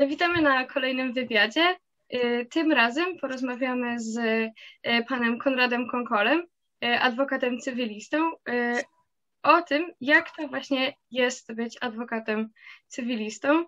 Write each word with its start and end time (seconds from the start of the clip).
Witamy 0.00 0.42
na 0.42 0.64
kolejnym 0.64 1.12
wywiadzie. 1.12 1.76
Y, 2.14 2.46
tym 2.50 2.72
razem 2.72 3.18
porozmawiamy 3.18 4.00
z 4.00 4.16
y, 4.16 4.52
panem 5.08 5.38
Konradem 5.38 5.88
Konkolem, 5.88 6.46
y, 6.84 6.98
adwokatem 7.00 7.58
cywilistą, 7.58 8.32
o 9.42 9.62
tym, 9.62 9.92
jak 10.00 10.36
to 10.36 10.48
właśnie 10.48 10.94
jest 11.10 11.54
być 11.54 11.78
adwokatem 11.80 12.48
cywilistą. 12.88 13.64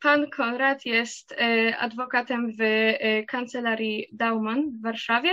Pan 0.00 0.30
Konrad 0.30 0.86
jest 0.86 1.34
adwokatem 1.78 2.52
w 2.52 2.62
kancelarii 3.28 4.08
Dauman 4.12 4.70
w 4.70 4.82
Warszawie 4.82 5.30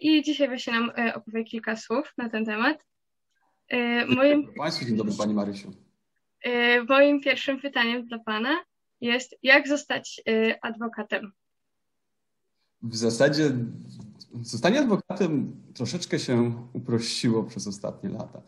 i 0.00 0.22
dzisiaj 0.22 0.48
właśnie 0.48 0.72
nam 0.72 0.92
opowie 1.14 1.44
kilka 1.44 1.76
słów 1.76 2.12
na 2.18 2.28
ten 2.28 2.44
temat. 2.44 2.84
Moim... 4.08 4.48
Dzień 4.86 4.96
dobry 4.96 5.12
Pani 5.18 5.34
Marysiu. 5.34 5.87
Moim 6.88 7.20
pierwszym 7.20 7.60
pytaniem 7.60 8.06
dla 8.06 8.18
Pana 8.18 8.64
jest, 9.00 9.34
jak 9.42 9.68
zostać 9.68 10.22
y, 10.28 10.54
adwokatem? 10.62 11.32
W 12.82 12.96
zasadzie 12.96 13.50
zostanie 14.42 14.80
adwokatem 14.80 15.62
troszeczkę 15.74 16.18
się 16.18 16.66
uprościło 16.72 17.44
przez 17.44 17.66
ostatnie 17.66 18.10
lata. 18.10 18.42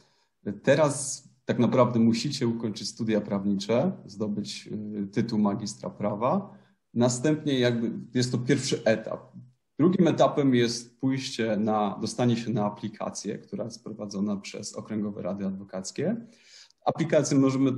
Teraz 0.63 1.25
tak 1.45 1.59
naprawdę 1.59 1.99
musicie 1.99 2.49
ukończyć 2.49 2.89
studia 2.89 3.21
prawnicze, 3.21 3.93
zdobyć 4.07 4.69
y, 5.03 5.07
tytuł 5.07 5.39
magistra 5.39 5.91
prawa. 5.91 6.59
Następnie 6.95 7.59
jakby 7.59 7.93
jest 8.15 8.33
to 8.33 8.39
pierwszy 8.39 8.85
etap. 8.85 9.21
Drugim 9.79 10.09
etapem 10.09 10.55
jest 10.55 11.01
pójście 11.01 11.57
na, 11.57 11.99
dostanie 12.01 12.37
się 12.37 12.51
na 12.51 12.65
aplikację, 12.65 13.39
która 13.39 13.65
jest 13.65 13.85
prowadzona 13.85 14.37
przez 14.37 14.75
Okręgowe 14.75 15.23
Rady 15.23 15.47
Adwokackie. 15.47 16.17
Aplikację 16.85 17.39
możemy 17.39 17.73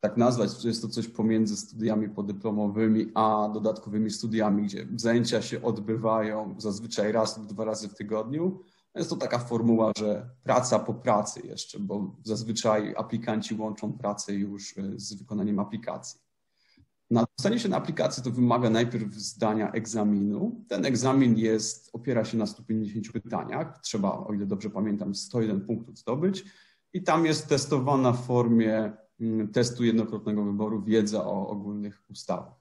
tak 0.00 0.16
nazwać, 0.16 0.64
jest 0.64 0.82
to 0.82 0.88
coś 0.88 1.08
pomiędzy 1.08 1.56
studiami 1.56 2.08
podyplomowymi 2.08 3.10
a 3.14 3.50
dodatkowymi 3.54 4.10
studiami, 4.10 4.62
gdzie 4.62 4.86
zajęcia 4.96 5.42
się 5.42 5.62
odbywają 5.62 6.54
zazwyczaj 6.58 7.12
raz 7.12 7.38
lub 7.38 7.46
dwa 7.46 7.64
razy 7.64 7.88
w 7.88 7.94
tygodniu. 7.94 8.60
Jest 8.94 9.10
to 9.10 9.16
taka 9.16 9.38
formuła, 9.38 9.92
że 9.98 10.30
praca 10.42 10.78
po 10.78 10.94
pracy 10.94 11.40
jeszcze, 11.46 11.78
bo 11.78 12.16
zazwyczaj 12.24 12.94
aplikanci 12.96 13.54
łączą 13.54 13.92
pracę 13.92 14.34
już 14.34 14.78
e, 14.78 14.82
z 14.96 15.14
wykonaniem 15.14 15.58
aplikacji. 15.58 16.20
Na 17.10 17.24
dostanie 17.38 17.58
się 17.58 17.68
na 17.68 17.76
aplikację 17.76 18.22
to 18.22 18.30
wymaga 18.30 18.70
najpierw 18.70 19.14
zdania 19.14 19.72
egzaminu. 19.72 20.64
Ten 20.68 20.86
egzamin 20.86 21.38
jest, 21.38 21.90
opiera 21.92 22.24
się 22.24 22.38
na 22.38 22.46
150 22.46 23.12
pytaniach. 23.12 23.80
Trzeba, 23.82 24.18
o 24.18 24.32
ile 24.32 24.46
dobrze 24.46 24.70
pamiętam, 24.70 25.14
101 25.14 25.60
punktów 25.60 25.98
zdobyć 25.98 26.44
i 26.96 27.02
tam 27.02 27.26
jest 27.26 27.48
testowana 27.48 28.12
w 28.12 28.26
formie 28.26 28.92
Mm, 29.20 29.48
testu 29.48 29.84
jednokrotnego 29.84 30.44
wyboru 30.44 30.82
wiedza 30.82 31.24
o 31.24 31.48
ogólnych 31.48 32.04
ustawach. 32.10 32.54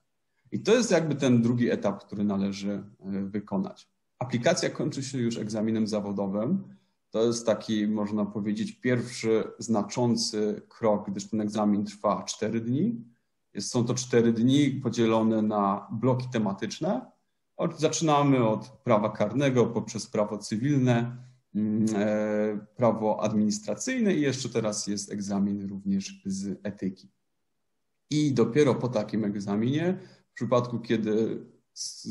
I 0.52 0.60
to 0.60 0.74
jest 0.76 0.92
jakby 0.92 1.16
ten 1.16 1.42
drugi 1.42 1.70
etap, 1.70 2.06
który 2.06 2.24
należy 2.24 2.72
e, 2.72 2.84
wykonać. 3.22 3.90
Aplikacja 4.20 4.70
kończy 4.70 5.04
się 5.04 5.18
już 5.18 5.38
egzaminem 5.38 5.88
zawodowym. 5.88 6.64
To 7.10 7.24
jest 7.24 7.46
taki, 7.46 7.88
można 7.88 8.26
powiedzieć, 8.26 8.72
pierwszy 8.72 9.44
znaczący 9.60 10.62
krok, 10.70 11.10
gdyż 11.10 11.30
ten 11.30 11.42
egzamin 11.42 11.86
trwa 11.86 12.24
4 12.24 12.62
dni. 12.62 13.04
Są 13.60 13.86
to 13.86 13.94
4 13.94 14.34
dni 14.34 14.72
podzielone 14.72 15.42
na 15.42 15.88
bloki 15.92 16.28
tematyczne. 16.34 17.12
Zaczynamy 17.78 18.48
od 18.48 18.68
prawa 18.68 19.10
karnego 19.10 19.66
poprzez 19.66 20.08
prawo 20.08 20.38
cywilne, 20.38 21.18
prawo 22.76 23.24
administracyjne 23.24 24.14
i 24.14 24.22
jeszcze 24.22 24.50
teraz 24.50 24.88
jest 24.88 25.12
egzamin 25.12 25.70
również 25.70 26.22
z 26.26 26.60
etyki. 26.64 27.10
I 28.10 28.34
dopiero 28.34 28.76
po 28.76 28.88
takim 28.88 29.26
egzaminie, 29.26 30.00
w 30.32 30.34
przypadku 30.34 30.80
kiedy 30.80 31.46
z, 31.74 32.08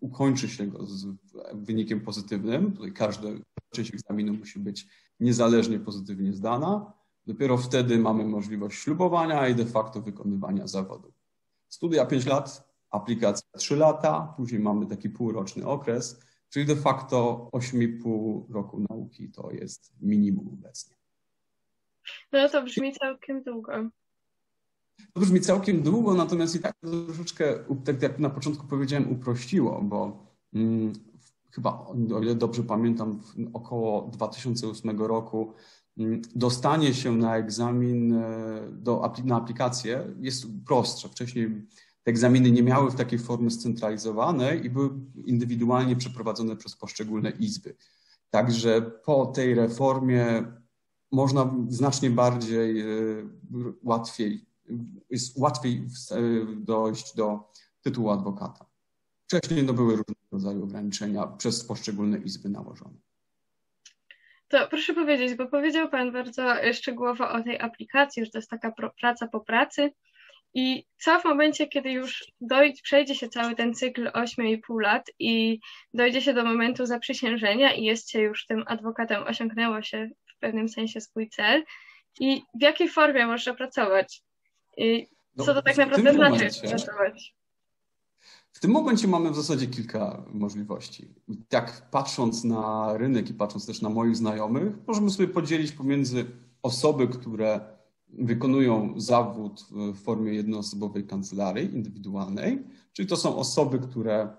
ukończy 0.00 0.48
się 0.48 0.66
go 0.66 0.86
z 0.86 1.06
wynikiem 1.52 2.00
pozytywnym, 2.00 2.72
tutaj 2.72 2.92
każda 2.92 3.28
część 3.70 3.94
egzaminu 3.94 4.34
musi 4.34 4.58
być 4.58 4.86
niezależnie 5.20 5.78
pozytywnie 5.78 6.32
zdana, 6.32 6.92
dopiero 7.26 7.56
wtedy 7.56 7.98
mamy 7.98 8.24
możliwość 8.24 8.78
ślubowania 8.78 9.48
i 9.48 9.54
de 9.54 9.66
facto 9.66 10.00
wykonywania 10.02 10.66
zawodu. 10.66 11.12
Studia 11.68 12.06
5 12.06 12.26
lat, 12.26 12.68
aplikacja 12.90 13.48
3 13.58 13.76
lata, 13.76 14.34
później 14.36 14.60
mamy 14.60 14.86
taki 14.86 15.10
półroczny 15.10 15.66
okres, 15.66 16.20
Czyli 16.50 16.66
de 16.66 16.76
facto 16.76 17.48
8,5 17.52 18.52
roku 18.52 18.84
nauki 18.90 19.28
to 19.28 19.50
jest 19.50 19.92
minimum 20.00 20.48
obecnie. 20.48 20.96
No 22.32 22.48
to 22.48 22.62
brzmi 22.62 22.92
całkiem 22.92 23.42
długo. 23.42 23.72
To 25.12 25.20
brzmi 25.20 25.40
całkiem 25.40 25.82
długo, 25.82 26.14
natomiast 26.14 26.56
i 26.56 26.60
tak 26.60 26.74
troszeczkę, 27.06 27.64
tak 27.84 28.02
jak 28.02 28.18
na 28.18 28.30
początku 28.30 28.66
powiedziałem, 28.66 29.12
uprościło, 29.12 29.82
bo 29.82 30.26
hmm, 30.52 30.92
chyba, 31.50 31.86
o 32.14 32.22
ile 32.22 32.34
dobrze 32.34 32.62
pamiętam, 32.62 33.20
około 33.52 34.10
2008 34.12 35.00
roku 35.00 35.54
hmm, 35.96 36.22
dostanie 36.34 36.94
się 36.94 37.16
na 37.16 37.36
egzamin 37.36 38.12
e, 38.14 38.60
do, 38.72 39.12
na 39.24 39.36
aplikację 39.36 40.14
jest 40.20 40.46
prostsze. 40.66 41.08
Wcześniej 41.08 41.66
te 42.02 42.10
egzaminy 42.10 42.50
nie 42.50 42.62
miały 42.62 42.90
w 42.90 42.96
takiej 42.96 43.18
formie 43.18 43.50
scentralizowanej 43.50 44.66
i 44.66 44.70
były 44.70 44.90
indywidualnie 45.24 45.96
przeprowadzone 45.96 46.56
przez 46.56 46.76
poszczególne 46.76 47.30
izby. 47.30 47.76
Także 48.30 48.82
po 48.82 49.26
tej 49.26 49.54
reformie 49.54 50.44
można 51.12 51.54
znacznie 51.68 52.10
bardziej, 52.10 52.80
e, 52.80 52.86
łatwiej, 53.82 54.46
jest 55.10 55.38
łatwiej 55.38 55.86
e, 56.10 56.16
dojść 56.56 57.16
do 57.16 57.50
tytułu 57.82 58.10
adwokata. 58.10 58.66
Wcześniej 59.26 59.66
to 59.66 59.72
były 59.72 59.90
różnego 59.90 60.20
rodzaju 60.32 60.64
ograniczenia 60.64 61.26
przez 61.26 61.64
poszczególne 61.64 62.18
izby 62.18 62.48
nałożone. 62.48 62.94
To 64.48 64.68
proszę 64.68 64.94
powiedzieć, 64.94 65.34
bo 65.34 65.46
powiedział 65.46 65.88
Pan 65.88 66.12
bardzo 66.12 66.54
szczegółowo 66.72 67.30
o 67.30 67.42
tej 67.42 67.60
aplikacji, 67.60 68.24
że 68.24 68.30
to 68.30 68.38
jest 68.38 68.50
taka 68.50 68.72
praca 69.00 69.28
po 69.28 69.40
pracy. 69.40 69.92
I 70.54 70.84
co 70.98 71.20
w 71.20 71.24
momencie, 71.24 71.66
kiedy 71.66 71.92
już 71.92 72.32
dojdzie, 72.40 72.82
przejdzie 72.82 73.14
się 73.14 73.28
cały 73.28 73.54
ten 73.54 73.74
cykl 73.74 74.10
8,5 74.10 74.80
lat 74.80 75.10
i 75.18 75.60
dojdzie 75.94 76.22
się 76.22 76.34
do 76.34 76.44
momentu 76.44 76.86
zaprzysiężenia 76.86 77.72
i 77.72 77.84
jest 77.84 78.10
się 78.10 78.20
już 78.20 78.46
tym 78.46 78.64
adwokatem, 78.66 79.22
osiągnęło 79.22 79.82
się 79.82 80.10
w 80.36 80.38
pewnym 80.38 80.68
sensie 80.68 81.00
swój 81.00 81.28
cel 81.28 81.64
i 82.20 82.42
w 82.54 82.62
jakiej 82.62 82.88
formie 82.88 83.26
można 83.26 83.54
pracować? 83.54 84.22
I 84.76 85.06
co 85.38 85.44
no, 85.46 85.54
to 85.54 85.62
tak 85.62 85.76
naprawdę 85.76 86.12
znaczy 86.12 86.30
momencie, 86.30 86.68
pracować? 86.68 87.34
W 88.52 88.60
tym 88.60 88.70
momencie 88.70 89.08
mamy 89.08 89.30
w 89.30 89.36
zasadzie 89.36 89.66
kilka 89.66 90.22
możliwości. 90.32 91.08
Tak 91.48 91.90
patrząc 91.90 92.44
na 92.44 92.92
rynek 92.96 93.30
i 93.30 93.34
patrząc 93.34 93.66
też 93.66 93.82
na 93.82 93.88
moich 93.88 94.16
znajomych, 94.16 94.72
możemy 94.86 95.10
sobie 95.10 95.28
podzielić 95.28 95.72
pomiędzy 95.72 96.26
osoby, 96.62 97.08
które 97.08 97.60
wykonują 98.12 99.00
zawód 99.00 99.66
w 99.70 100.02
formie 100.02 100.34
jednoosobowej 100.34 101.06
kancelarii 101.06 101.74
indywidualnej, 101.74 102.62
czyli 102.92 103.08
to 103.08 103.16
są 103.16 103.36
osoby, 103.36 103.78
które 103.78 104.36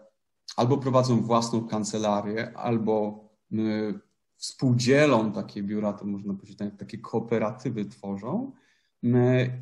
albo 0.55 0.77
prowadzą 0.77 1.21
własną 1.21 1.67
kancelarię, 1.67 2.57
albo 2.57 3.23
y, 3.53 3.99
współdzielą 4.37 5.31
takie 5.31 5.63
biura, 5.63 5.93
to 5.93 6.05
można 6.05 6.33
powiedzieć, 6.33 6.57
tak, 6.57 6.77
takie 6.77 6.97
kooperatywy 6.97 7.85
tworzą. 7.85 8.51
Y, 9.03 9.09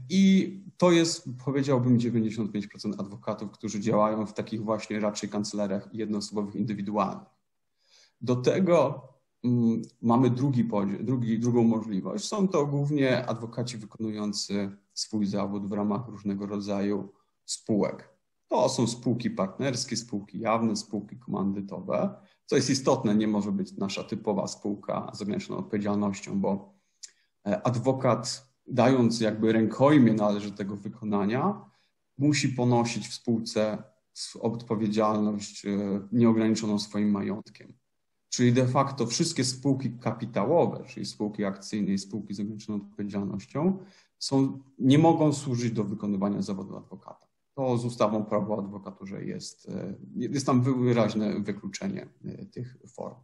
I 0.09 0.53
to 0.78 0.92
jest, 0.92 1.30
powiedziałbym, 1.46 1.98
95% 1.98 2.94
adwokatów, 2.98 3.52
którzy 3.52 3.80
działają 3.80 4.25
w 4.25 4.34
takich 4.34 4.64
właśnie 4.64 5.00
raczej 5.00 5.30
kancelariach 5.30 5.90
jednoosobowych, 5.94 6.56
indywidualnych. 6.56 7.28
Do 8.22 8.36
tego 8.36 9.03
mamy 10.01 10.29
drugi 10.29 10.69
drugi, 11.00 11.39
drugą 11.39 11.63
możliwość. 11.63 12.27
Są 12.27 12.47
to 12.47 12.65
głównie 12.65 13.25
adwokaci 13.25 13.77
wykonujący 13.77 14.71
swój 14.94 15.25
zawód 15.25 15.68
w 15.68 15.71
ramach 15.71 16.07
różnego 16.07 16.45
rodzaju 16.45 17.13
spółek. 17.45 18.09
To 18.47 18.69
są 18.69 18.88
spółki 18.88 19.30
partnerskie, 19.30 19.97
spółki 19.97 20.39
jawne, 20.39 20.75
spółki 20.75 21.18
komandytowe. 21.18 22.15
Co 22.45 22.56
jest 22.56 22.69
istotne, 22.69 23.15
nie 23.15 23.27
może 23.27 23.51
być 23.51 23.77
nasza 23.77 24.03
typowa 24.03 24.47
spółka 24.47 25.12
z 25.13 25.21
ograniczoną 25.21 25.59
odpowiedzialnością, 25.59 26.42
bo 26.42 26.74
e, 27.47 27.68
adwokat, 27.68 28.50
dając 28.68 29.21
jakby 29.21 29.53
rękojmie 29.53 30.13
należytego 30.13 30.75
wykonania, 30.75 31.65
musi 32.18 32.50
ponosić 32.50 33.07
w 33.07 33.13
spółce 33.13 33.83
odpowiedzialność 34.39 35.65
e, 35.65 35.69
nieograniczoną 36.12 36.80
swoim 36.80 37.12
majątkiem. 37.12 37.74
Czyli 38.30 38.54
de 38.54 38.68
facto 38.68 39.06
wszystkie 39.06 39.44
spółki 39.44 39.92
kapitałowe, 39.92 40.84
czyli 40.88 41.06
spółki 41.06 41.46
akcyjne 41.46 41.94
i 41.94 41.98
spółki 41.98 42.34
z 42.34 42.40
ograniczoną 42.40 42.78
odpowiedzialnością, 42.81 43.78
są, 44.20 44.60
nie 44.80 44.98
mogą 44.98 45.34
służyć 45.34 45.72
do 45.72 45.84
wykonywania 45.84 46.42
zawodu 46.42 46.78
adwokata. 46.78 47.28
To 47.56 47.78
z 47.78 47.86
ustawą 47.86 48.26
prawo 48.26 48.56
o 48.56 48.60
adwokaturze 48.60 49.26
jest, 49.26 49.70
e, 49.70 49.96
jest 50.16 50.46
tam 50.46 50.84
wyraźne 50.84 51.40
wykluczenie 51.40 52.08
e, 52.26 52.46
tych 52.46 52.78
form. 52.88 53.16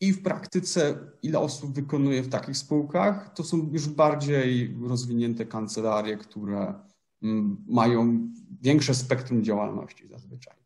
I 0.00 0.12
w 0.12 0.22
praktyce, 0.22 0.98
ile 1.22 1.38
osób 1.38 1.74
wykonuje 1.74 2.22
w 2.22 2.28
takich 2.28 2.56
spółkach, 2.56 3.34
to 3.34 3.44
są 3.44 3.68
już 3.72 3.88
bardziej 3.88 4.76
rozwinięte 4.88 5.46
kancelarie, 5.46 6.16
które 6.16 6.74
mają 7.66 8.28
większe 8.60 8.94
spektrum 8.94 9.44
działalności 9.44 10.08
zazwyczaj. 10.08 10.56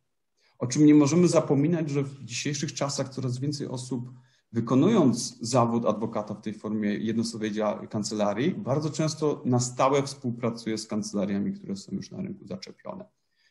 O 0.58 0.66
czym 0.66 0.86
nie 0.86 0.94
możemy 0.94 1.28
zapominać, 1.28 1.90
że 1.90 2.02
w 2.02 2.24
dzisiejszych 2.24 2.72
czasach 2.74 3.08
coraz 3.08 3.38
więcej 3.38 3.66
osób 3.66 4.12
wykonując 4.52 5.38
zawód 5.40 5.86
adwokata 5.86 6.34
w 6.34 6.40
tej 6.40 6.54
formie 6.54 6.94
jednoosobowej 6.94 7.52
kancelarii, 7.90 8.54
bardzo 8.54 8.90
często 8.90 9.42
na 9.44 9.60
stałe 9.60 10.02
współpracuje 10.02 10.78
z 10.78 10.86
kancelariami, 10.86 11.52
które 11.52 11.76
są 11.76 11.92
już 11.96 12.10
na 12.10 12.22
rynku 12.22 12.46
zaczepione. 12.46 13.04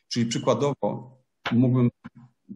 Czyli 0.08 0.26
przykładowo 0.26 1.16
mógłbym 1.52 1.90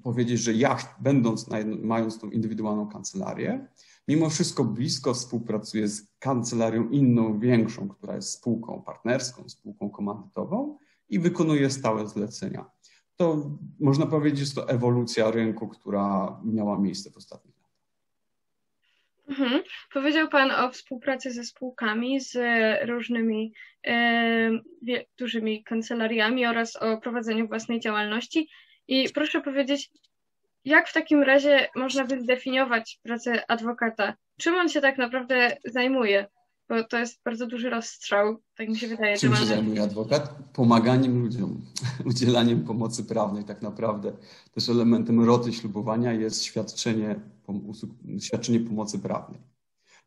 powiedzieć, 0.02 0.40
że 0.40 0.52
ja, 0.52 0.78
będąc, 1.00 1.46
mając 1.82 2.18
tą 2.18 2.30
indywidualną 2.30 2.88
kancelarię, 2.88 3.68
mimo 4.08 4.30
wszystko 4.30 4.64
blisko 4.64 5.14
współpracuję 5.14 5.88
z 5.88 6.08
kancelarią 6.18 6.88
inną, 6.88 7.38
większą, 7.38 7.88
która 7.88 8.16
jest 8.16 8.30
spółką 8.30 8.82
partnerską, 8.82 9.48
spółką 9.48 9.90
komandytową 9.90 10.78
i 11.08 11.18
wykonuję 11.18 11.70
stałe 11.70 12.08
zlecenia. 12.08 12.70
To 13.16 13.50
można 13.80 14.06
powiedzieć, 14.06 14.48
że 14.48 14.54
to 14.54 14.68
ewolucja 14.68 15.30
rynku, 15.30 15.68
która 15.68 16.36
miała 16.44 16.78
miejsce 16.78 17.10
w 17.10 17.16
ostatnich 17.16 17.56
Mhm. 19.28 19.62
Powiedział 19.92 20.28
Pan 20.28 20.50
o 20.50 20.70
współpracy 20.70 21.30
ze 21.30 21.44
spółkami, 21.44 22.20
z 22.20 22.38
różnymi 22.88 23.52
e, 23.86 24.50
dużymi 25.18 25.64
kancelariami 25.64 26.46
oraz 26.46 26.76
o 26.76 26.98
prowadzeniu 26.98 27.48
własnej 27.48 27.80
działalności. 27.80 28.48
I 28.88 29.08
proszę 29.14 29.40
powiedzieć, 29.40 29.90
jak 30.64 30.88
w 30.88 30.92
takim 30.92 31.22
razie 31.22 31.68
można 31.76 32.04
wydefiniować 32.04 33.00
pracę 33.02 33.50
adwokata? 33.50 34.14
Czym 34.40 34.54
on 34.54 34.68
się 34.68 34.80
tak 34.80 34.98
naprawdę 34.98 35.56
zajmuje? 35.64 36.26
Bo 36.68 36.84
to 36.84 36.98
jest 36.98 37.20
bardzo 37.24 37.46
duży 37.46 37.70
rozstrzał, 37.70 38.36
tak 38.56 38.68
mi 38.68 38.76
się 38.76 38.88
wydaje. 38.88 39.18
Czym 39.18 39.36
się 39.36 39.46
zajmuje 39.46 39.82
adwokat? 39.82 40.38
Pomaganiem 40.52 41.22
ludziom, 41.22 41.62
udzielaniem 42.10 42.64
pomocy 42.64 43.04
prawnej 43.04 43.44
tak 43.44 43.62
naprawdę. 43.62 44.12
Też 44.52 44.68
elementem 44.68 45.24
roty 45.24 45.52
ślubowania 45.52 46.12
jest 46.12 46.42
świadczenie, 46.42 47.20
świadczenie 48.20 48.60
pomocy 48.60 48.98
prawnej. 48.98 49.40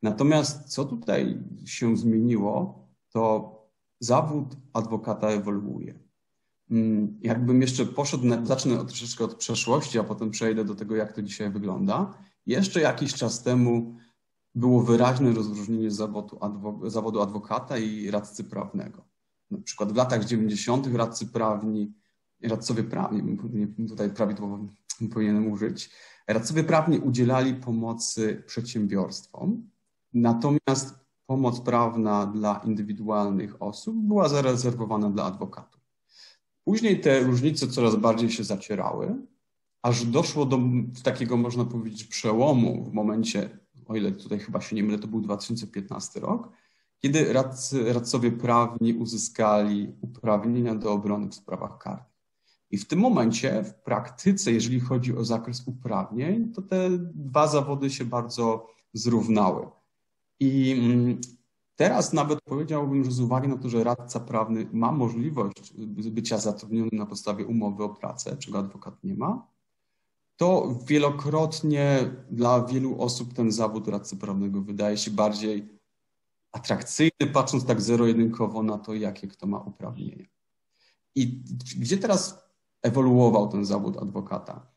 Natomiast 0.01 0.63
co 0.63 0.85
tutaj 0.85 1.38
się 1.65 1.97
zmieniło, 1.97 2.88
to 3.09 3.53
zawód 4.00 4.56
adwokata 4.73 5.27
ewoluuje. 5.27 6.00
Mm, 6.71 7.19
jakbym 7.21 7.61
jeszcze 7.61 7.85
poszedł, 7.85 8.23
zacznę 8.44 8.85
troszeczkę 8.85 9.23
od 9.23 9.35
przeszłości, 9.35 10.00
a 10.00 10.03
potem 10.03 10.31
przejdę 10.31 10.65
do 10.65 10.75
tego, 10.75 10.95
jak 10.95 11.13
to 11.13 11.21
dzisiaj 11.21 11.50
wygląda. 11.50 12.13
Jeszcze 12.45 12.81
jakiś 12.81 13.13
czas 13.13 13.44
temu 13.44 13.97
było 14.56 14.84
wyraźne 14.84 15.34
rozróżnienie 15.34 15.92
zawodu, 15.92 16.40
zawodu 16.84 17.22
adwokata 17.22 17.78
i 17.78 18.12
radcy 18.12 18.44
prawnego. 18.44 19.06
Na 19.51 19.62
przykład 19.62 19.94
w 19.94 19.96
latach 19.96 20.25
90. 20.25 20.88
radcy 20.88 21.28
prawni, 21.28 21.94
radcowie 22.44 22.84
prawni, 22.84 23.38
tutaj 23.88 24.10
prawidłowo 24.10 24.60
powinienem 25.13 25.51
użyć, 25.51 25.92
radcowie 26.28 26.63
prawni 26.63 27.00
udzielali 27.00 27.54
pomocy 27.54 28.44
przedsiębiorstwom, 28.48 29.69
natomiast 30.13 30.95
pomoc 31.25 31.62
prawna 31.62 32.25
dla 32.25 32.62
indywidualnych 32.66 33.62
osób 33.62 33.95
była 33.95 34.30
zarezerwowana 34.30 35.10
dla 35.10 35.24
adwokatów. 35.24 35.81
Później 36.63 37.02
te 37.02 37.19
różnice 37.19 37.68
coraz 37.68 37.95
bardziej 37.95 38.30
się 38.31 38.44
zacierały, 38.44 39.16
aż 39.81 40.06
doszło 40.06 40.45
do 40.45 40.60
takiego, 41.04 41.38
można 41.38 41.66
powiedzieć, 41.66 42.04
przełomu 42.04 42.86
w 42.86 42.94
momencie 42.94 43.60
o 43.89 43.95
ile 43.95 44.12
tutaj 44.12 44.39
chyba 44.39 44.62
się 44.62 44.75
nie 44.75 44.83
mylę, 44.83 45.00
to 45.00 45.07
był 45.07 45.21
2015 45.21 46.19
rok, 46.19 46.50
kiedy 47.00 47.33
radcy, 47.33 47.94
radcowie 47.94 48.31
prawni 48.31 48.94
uzyskali 48.94 49.94
uprawnienia 50.01 50.75
do 50.75 50.91
obrony 50.91 51.30
w 51.30 51.36
sprawach 51.36 51.77
karnych. 51.77 52.09
I 52.71 52.77
w 52.77 52.88
tym 52.88 53.00
momencie, 53.00 53.63
w 53.63 53.74
praktyce, 53.74 54.51
jeżeli 54.51 54.80
chodzi 54.80 55.15
o 55.18 55.25
zakres 55.25 55.68
uprawnień, 55.68 56.51
to 56.53 56.62
te 56.62 56.89
dwa 57.15 57.47
zawody 57.47 57.89
się 57.89 58.06
bardzo 58.06 58.68
zrównały. 58.94 59.68
I 60.39 60.71
mm, 60.71 61.21
teraz 61.75 62.13
nawet 62.13 62.42
powiedziałbym, 62.42 63.03
że 63.03 63.12
z 63.12 63.19
uwagi 63.19 63.47
na 63.47 63.57
to, 63.57 63.69
że 63.69 63.83
radca 63.83 64.19
prawny 64.19 64.68
ma 64.74 64.92
możliwość 64.92 65.74
bycia 66.12 66.38
zatrudnionym 66.38 66.89
na 66.94 67.06
podstawie 67.06 67.45
umowy 67.45 67.83
o 67.83 67.89
pracę, 67.89 68.38
czego 68.38 68.59
adwokat 68.59 69.03
nie 69.03 69.15
ma, 69.15 69.47
to 70.39 70.80
wielokrotnie 70.86 72.12
dla 72.31 72.65
wielu 72.65 73.01
osób 73.01 73.33
ten 73.33 73.51
zawód 73.51 73.88
radcy 73.88 74.18
prawnego 74.18 74.62
wydaje 74.62 74.97
się 74.97 75.12
bardziej 75.12 75.69
atrakcyjny, 76.51 77.27
patrząc 77.33 77.65
tak 77.65 77.81
zero-jedynkowo 77.81 78.63
na 78.63 78.77
to, 78.77 78.94
jakie 78.94 79.27
kto 79.27 79.47
ma 79.47 79.59
uprawnienia. 79.59 80.25
I 81.15 81.44
gdzie 81.77 81.97
teraz 81.97 82.44
ewoluował 82.81 83.47
ten 83.47 83.65
zawód 83.65 83.97
adwokata? 83.97 84.68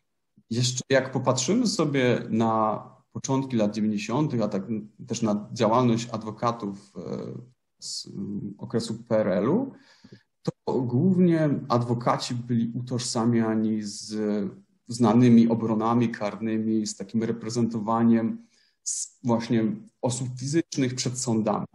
Jeszcze 0.51 0.81
jak 0.91 1.13
popatrzymy 1.13 1.67
sobie 1.67 2.23
na 2.31 2.83
początki 3.13 3.57
lat 3.57 3.75
90., 3.75 4.35
a 4.43 4.49
tak 4.49 4.63
też 5.07 5.23
na 5.23 5.49
działalność 5.53 6.09
adwokatów 6.13 6.93
e, 6.97 7.33
z 7.79 8.09
okresu 8.59 8.95
PRL-u, 8.95 9.73
to 10.43 10.81
głównie 10.81 11.51
adwokaci 11.69 12.35
byli 12.35 12.73
utożsamiani 12.75 13.83
z 13.83 14.15
znanymi 14.89 15.49
obronami 15.49 16.09
karnymi, 16.09 16.87
z 16.87 16.97
takim 16.97 17.23
reprezentowaniem 17.23 18.47
właśnie 19.25 19.65
osób 20.03 20.29
fizycznych 20.39 20.95
przed 20.95 21.19
sądami. 21.19 21.67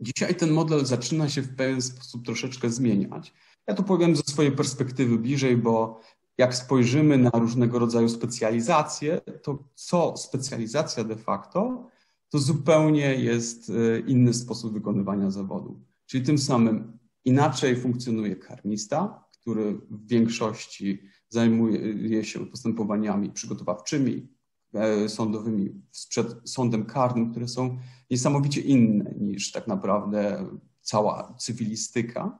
Dzisiaj 0.00 0.34
ten 0.34 0.50
model 0.50 0.86
zaczyna 0.86 1.28
się 1.28 1.42
w 1.42 1.56
pewien 1.56 1.82
sposób 1.82 2.24
troszeczkę 2.24 2.70
zmieniać. 2.70 3.32
Ja 3.66 3.74
to 3.74 3.82
powiem 3.82 4.16
ze 4.16 4.22
swojej 4.22 4.52
perspektywy 4.52 5.18
bliżej, 5.18 5.56
bo 5.56 6.00
jak 6.38 6.54
spojrzymy 6.54 7.18
na 7.18 7.30
różnego 7.30 7.78
rodzaju 7.78 8.08
specjalizacje, 8.08 9.20
to 9.42 9.58
co 9.74 10.16
specjalizacja 10.16 11.04
de 11.04 11.16
facto, 11.16 11.86
to 12.28 12.38
zupełnie 12.38 13.14
jest 13.14 13.70
e, 13.70 14.00
inny 14.00 14.34
sposób 14.34 14.72
wykonywania 14.72 15.30
zawodu. 15.30 15.80
Czyli 16.06 16.26
tym 16.26 16.38
samym 16.38 16.98
inaczej 17.24 17.76
funkcjonuje 17.76 18.36
karnista, 18.36 19.24
który 19.40 19.74
w 19.90 20.06
większości 20.06 21.02
zajmuje 21.28 22.24
się 22.24 22.46
postępowaniami 22.46 23.30
przygotowawczymi, 23.30 24.28
e, 24.74 25.08
sądowymi 25.08 25.82
przed 26.08 26.50
sądem 26.50 26.84
karnym, 26.84 27.30
które 27.30 27.48
są 27.48 27.78
niesamowicie 28.10 28.60
inne 28.60 29.14
niż 29.20 29.52
tak 29.52 29.66
naprawdę 29.66 30.46
cała 30.82 31.34
cywilistyka. 31.38 32.38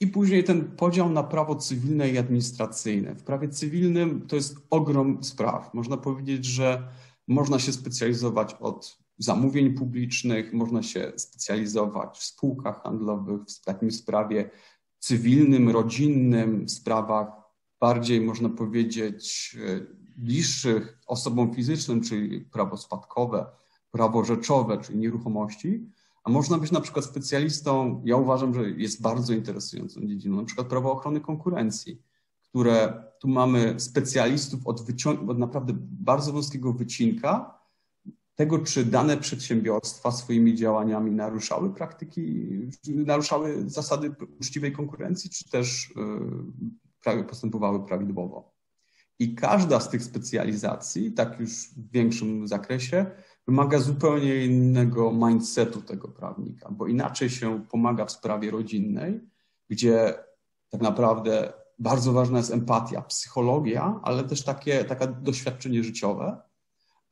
I 0.00 0.06
później 0.06 0.44
ten 0.44 0.76
podział 0.76 1.10
na 1.10 1.22
prawo 1.22 1.56
cywilne 1.56 2.10
i 2.10 2.18
administracyjne. 2.18 3.14
W 3.14 3.22
prawie 3.22 3.48
cywilnym 3.48 4.26
to 4.26 4.36
jest 4.36 4.56
ogrom 4.70 5.24
spraw. 5.24 5.74
Można 5.74 5.96
powiedzieć, 5.96 6.44
że 6.44 6.88
można 7.28 7.58
się 7.58 7.72
specjalizować 7.72 8.54
od 8.60 8.98
zamówień 9.18 9.74
publicznych, 9.74 10.52
można 10.52 10.82
się 10.82 11.12
specjalizować 11.16 12.18
w 12.18 12.24
spółkach 12.24 12.82
handlowych, 12.82 13.42
w 13.42 13.64
takim 13.64 13.90
sprawie 13.90 14.50
cywilnym, 15.04 15.70
rodzinnym, 15.70 16.66
w 16.66 16.70
sprawach 16.70 17.28
bardziej, 17.80 18.20
można 18.20 18.48
powiedzieć, 18.48 19.56
e, 19.66 19.80
bliższych 20.16 20.98
osobom 21.06 21.54
fizycznym, 21.54 22.00
czyli 22.00 22.40
prawo 22.40 22.76
spadkowe, 22.76 23.46
prawo 23.90 24.24
rzeczowe, 24.24 24.78
czyli 24.78 24.98
nieruchomości, 24.98 25.90
a 26.24 26.30
można 26.30 26.58
być 26.58 26.70
na 26.70 26.80
przykład 26.80 27.04
specjalistą, 27.04 28.02
ja 28.04 28.16
uważam, 28.16 28.54
że 28.54 28.70
jest 28.70 29.02
bardzo 29.02 29.32
interesującą 29.32 30.06
dziedziną, 30.06 30.36
na 30.36 30.44
przykład 30.44 30.66
prawo 30.66 30.92
ochrony 30.92 31.20
konkurencji, 31.20 32.02
które 32.42 33.04
tu 33.20 33.28
mamy 33.28 33.80
specjalistów 33.80 34.66
od, 34.66 34.80
od 35.28 35.38
naprawdę 35.38 35.72
bardzo 35.78 36.32
wąskiego 36.32 36.72
wycinka 36.72 37.58
tego, 38.34 38.58
czy 38.58 38.84
dane 38.84 39.16
przedsiębiorstwa 39.16 40.12
swoimi 40.12 40.54
działaniami 40.54 41.10
naruszały 41.10 41.74
praktyki, 41.74 42.48
naruszały 42.88 43.70
zasady 43.70 44.14
uczciwej 44.40 44.72
konkurencji, 44.72 45.30
czy 45.30 45.50
też 45.50 45.92
e, 47.06 47.24
postępowały 47.24 47.86
prawidłowo. 47.86 48.54
I 49.18 49.34
każda 49.34 49.80
z 49.80 49.90
tych 49.90 50.02
specjalizacji, 50.02 51.12
tak 51.12 51.40
już 51.40 51.50
w 51.52 51.90
większym 51.90 52.48
zakresie, 52.48 53.06
wymaga 53.46 53.78
zupełnie 53.78 54.44
innego 54.44 55.12
mindsetu 55.12 55.82
tego 55.82 56.08
prawnika, 56.08 56.70
bo 56.70 56.86
inaczej 56.86 57.30
się 57.30 57.64
pomaga 57.70 58.04
w 58.04 58.12
sprawie 58.12 58.50
rodzinnej, 58.50 59.20
gdzie 59.70 60.14
tak 60.70 60.80
naprawdę 60.80 61.52
bardzo 61.78 62.12
ważna 62.12 62.38
jest 62.38 62.52
empatia, 62.52 63.02
psychologia, 63.02 64.00
ale 64.02 64.24
też 64.24 64.44
takie, 64.44 64.84
takie 64.84 65.06
doświadczenie 65.06 65.84
życiowe, 65.84 66.36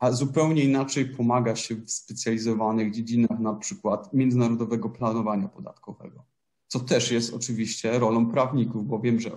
a 0.03 0.13
zupełnie 0.13 0.65
inaczej 0.65 1.05
pomaga 1.05 1.57
się 1.57 1.75
w 1.75 1.91
specjalizowanych 1.91 2.95
dziedzinach, 2.95 3.41
na 3.41 3.55
przykład 3.55 4.15
międzynarodowego 4.15 4.89
planowania 4.89 5.49
podatkowego 5.49 6.25
co 6.73 6.81
też 6.81 7.11
jest 7.11 7.35
oczywiście 7.35 7.99
rolą 7.99 8.31
prawników, 8.31 8.87
bo 8.87 9.01
wiem, 9.01 9.21
że 9.21 9.31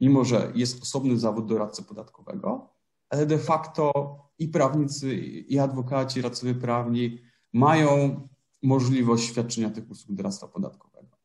mimo, 0.00 0.24
że 0.24 0.52
jest 0.54 0.82
osobny 0.82 1.18
zawód 1.18 1.46
doradcy 1.46 1.82
podatkowego, 1.82 2.70
ale 3.08 3.26
de 3.26 3.38
facto 3.38 3.92
i 4.38 4.48
prawnicy, 4.48 5.16
i 5.48 5.58
adwokaci, 5.58 6.22
radcowie 6.22 6.54
prawni 6.54 7.18
mają 7.52 8.20
możliwość 8.62 9.24
świadczenia 9.24 9.70
tych 9.70 9.90
usług 9.90 10.16
doradztwa 10.16 10.48
podatkowego. 10.48 11.16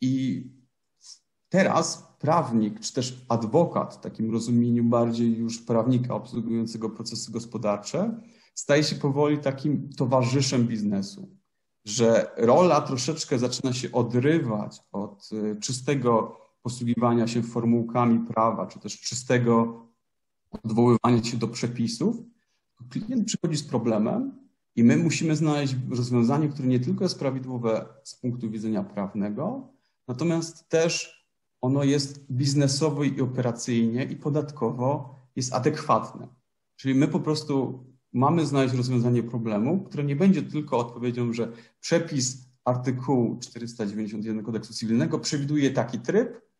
I 0.00 0.44
teraz 1.48 2.09
prawnik, 2.20 2.80
czy 2.80 2.92
też 2.92 3.24
adwokat, 3.28 3.94
w 3.94 4.00
takim 4.00 4.32
rozumieniu 4.32 4.84
bardziej 4.84 5.36
już 5.36 5.58
prawnika 5.58 6.14
obsługującego 6.14 6.90
procesy 6.90 7.32
gospodarcze, 7.32 8.20
staje 8.54 8.84
się 8.84 8.96
powoli 8.96 9.38
takim 9.38 9.90
towarzyszem 9.92 10.66
biznesu, 10.66 11.36
że 11.84 12.30
rola 12.36 12.80
troszeczkę 12.80 13.38
zaczyna 13.38 13.72
się 13.72 13.92
odrywać 13.92 14.80
od 14.92 15.30
y, 15.32 15.56
czystego 15.60 16.36
posługiwania 16.62 17.26
się 17.26 17.42
formułkami 17.42 18.18
prawa, 18.18 18.66
czy 18.66 18.78
też 18.78 19.00
czystego 19.00 19.82
odwoływania 20.50 21.24
się 21.24 21.36
do 21.36 21.48
przepisów. 21.48 22.16
Klient 22.90 23.26
przychodzi 23.26 23.56
z 23.56 23.62
problemem 23.62 24.32
i 24.76 24.84
my 24.84 24.96
musimy 24.96 25.36
znaleźć 25.36 25.76
rozwiązanie, 25.90 26.48
które 26.48 26.68
nie 26.68 26.80
tylko 26.80 27.04
jest 27.04 27.18
prawidłowe 27.18 27.86
z 28.04 28.14
punktu 28.14 28.50
widzenia 28.50 28.84
prawnego, 28.84 29.72
natomiast 30.08 30.68
też 30.68 31.19
ono 31.60 31.84
jest 31.84 32.26
biznesowo 32.32 33.04
i 33.04 33.20
operacyjnie 33.20 34.04
i 34.04 34.16
podatkowo 34.16 35.14
jest 35.36 35.52
adekwatne. 35.52 36.28
Czyli 36.76 36.94
my 36.94 37.08
po 37.08 37.20
prostu 37.20 37.84
mamy 38.12 38.46
znaleźć 38.46 38.74
rozwiązanie 38.74 39.22
problemu, 39.22 39.84
które 39.84 40.04
nie 40.04 40.16
będzie 40.16 40.42
tylko 40.42 40.78
odpowiedzią, 40.78 41.32
że 41.32 41.52
przepis 41.80 42.50
artykułu 42.64 43.38
491 43.40 44.42
kodeksu 44.42 44.74
cywilnego 44.74 45.18
przewiduje 45.18 45.70
taki 45.70 45.98
tryb, 45.98 46.50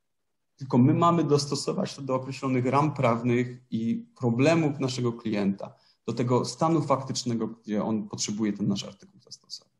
tylko 0.56 0.78
my 0.78 0.94
mamy 0.94 1.24
dostosować 1.24 1.96
to 1.96 2.02
do 2.02 2.14
określonych 2.14 2.66
ram 2.66 2.94
prawnych 2.94 3.58
i 3.70 4.06
problemów 4.18 4.80
naszego 4.80 5.12
klienta, 5.12 5.74
do 6.06 6.12
tego 6.12 6.44
stanu 6.44 6.82
faktycznego, 6.82 7.48
gdzie 7.48 7.84
on 7.84 8.08
potrzebuje 8.08 8.52
ten 8.52 8.68
nasz 8.68 8.84
artykuł 8.84 9.20
zastosować. 9.20 9.72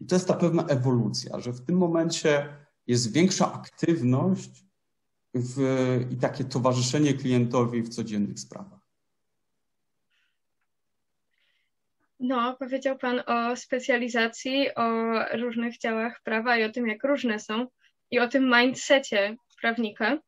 I 0.00 0.06
to 0.06 0.14
jest 0.14 0.28
ta 0.28 0.34
pewna 0.34 0.66
ewolucja, 0.66 1.40
że 1.40 1.52
w 1.52 1.60
tym 1.60 1.76
momencie 1.76 2.48
jest 2.88 3.12
większa 3.12 3.52
aktywność 3.52 4.50
w, 5.34 5.60
i 6.10 6.16
takie 6.16 6.44
towarzyszenie 6.44 7.14
klientowi 7.14 7.82
w 7.82 7.88
codziennych 7.88 8.40
sprawach. 8.40 8.78
No, 12.20 12.56
powiedział 12.56 12.98
Pan 12.98 13.22
o 13.26 13.56
specjalizacji, 13.56 14.74
o 14.74 15.02
różnych 15.36 15.78
działach 15.78 16.20
prawa 16.22 16.56
i 16.56 16.64
o 16.64 16.72
tym, 16.72 16.88
jak 16.88 17.04
różne 17.04 17.40
są, 17.40 17.66
i 18.10 18.18
o 18.18 18.28
tym 18.28 18.52
mindsetie 18.54 19.36
prawnika. 19.60 20.18